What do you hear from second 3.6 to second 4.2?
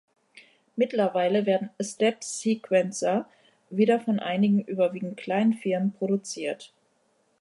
wieder von